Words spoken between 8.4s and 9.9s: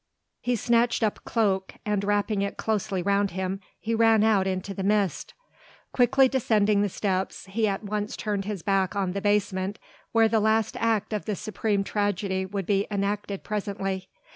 his back on the basement